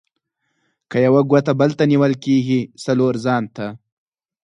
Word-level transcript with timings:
که 0.89 0.97
یوه 1.05 1.21
ګوته 1.31 1.51
بل 1.59 1.71
ته 1.79 1.83
نيول 1.91 2.13
کېږي؛ 2.23 2.61
:څلور 2.85 3.13
ځان 3.25 3.43
ته. 3.55 3.67